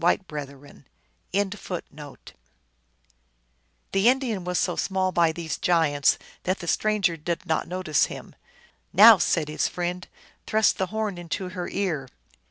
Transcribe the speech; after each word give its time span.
241 0.01 0.83
The 3.91 4.09
Indian 4.09 4.43
was 4.43 4.57
so 4.57 4.75
small 4.75 5.11
by 5.11 5.31
these 5.31 5.59
giants 5.59 6.17
that 6.41 6.57
the 6.57 6.65
stranger 6.67 7.15
did 7.15 7.45
not 7.45 7.67
notice 7.67 8.05
him." 8.05 8.33
Now," 8.93 9.19
said 9.19 9.47
his 9.47 9.67
friend," 9.67 10.07
thrust 10.47 10.79
the 10.79 10.87
horn 10.87 11.19
into 11.19 11.49
her 11.49 11.69
ear 11.69 12.09